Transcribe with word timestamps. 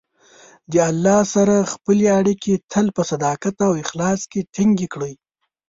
د 0.71 0.73
الله 0.89 1.19
سره 1.33 1.55
خپلې 1.73 2.05
اړیکې 2.19 2.53
تل 2.71 2.85
په 2.95 3.01
صداقت 3.11 3.55
او 3.67 3.71
اخلاص 3.83 4.19
کې 4.31 4.41
ټینګې 4.53 4.87
کړئ. 4.93 5.13